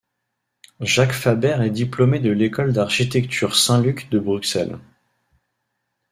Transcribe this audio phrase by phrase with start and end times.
[0.79, 4.79] Jacques Faber est diplômé de l'École d'architecture Saint-Luc de Bruxelles.